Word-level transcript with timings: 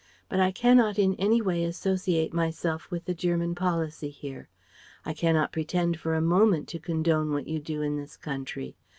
But 0.29 0.39
I 0.39 0.49
cannot 0.51 0.97
in 0.97 1.13
any 1.19 1.43
way 1.43 1.63
associate 1.63 2.33
myself 2.33 2.89
with 2.89 3.05
the 3.05 3.13
German 3.13 3.53
policy 3.53 4.09
here. 4.09 4.49
I 5.05 5.13
cannot 5.13 5.51
pretend 5.51 5.99
for 5.99 6.15
a 6.15 6.21
moment 6.21 6.67
to 6.69 6.79
condone 6.79 7.31
what 7.33 7.45
you 7.47 7.59
do 7.59 7.83
in 7.83 7.97
this 7.97 8.17
country. 8.17 8.75